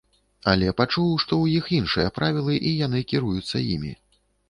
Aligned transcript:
Але 0.53 0.71
пачуў, 0.79 1.11
што 1.25 1.33
ў 1.43 1.61
іх 1.61 1.69
іншыя 1.81 2.15
правілы 2.19 2.59
і 2.73 2.75
яны 2.85 3.07
кіруюцца 3.15 3.67
імі. 3.79 3.99